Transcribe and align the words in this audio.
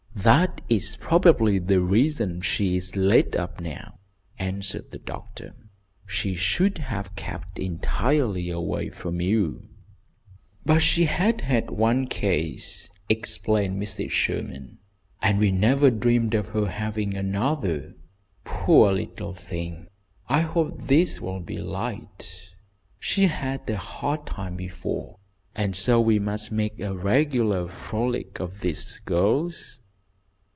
"That 0.13 0.61
is 0.69 0.97
probably 0.97 1.57
the 1.57 1.79
reason 1.81 2.41
she 2.41 2.75
is 2.75 2.95
laid 2.95 3.35
up 3.35 3.59
now," 3.59 3.97
answered 4.37 4.91
the 4.91 4.99
doctor. 4.99 5.55
"She 6.05 6.35
should 6.35 6.77
have 6.77 7.15
kept 7.15 7.57
entirely 7.57 8.51
away 8.51 8.89
from 8.89 9.19
you." 9.19 9.67
"But 10.63 10.79
she 10.83 11.05
had 11.05 11.41
had 11.41 11.71
one 11.71 12.05
case," 12.07 12.91
explained 13.09 13.81
Mrs. 13.81 14.11
Sherman, 14.11 14.77
"and 15.23 15.39
we 15.39 15.49
never 15.49 15.89
dreamed 15.89 16.35
of 16.35 16.47
her 16.49 16.67
having 16.67 17.15
another. 17.15 17.95
Poor 18.43 18.91
little 18.91 19.33
thing! 19.33 19.87
I 20.27 20.41
hope 20.41 20.85
this 20.85 21.19
will 21.19 21.39
be 21.39 21.57
light. 21.57 22.49
She 22.99 23.25
had 23.25 23.67
a 23.69 23.77
hard 23.77 24.27
time 24.27 24.55
before, 24.55 25.15
so 25.71 25.99
we 25.99 26.19
must 26.19 26.51
make 26.51 26.79
a 26.79 26.93
regular 26.95 27.67
frolic 27.69 28.39
of 28.39 28.59
this, 28.59 28.99
girls." 28.99 29.79